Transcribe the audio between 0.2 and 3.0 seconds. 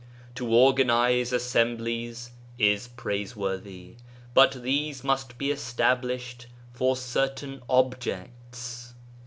To organize assemblies is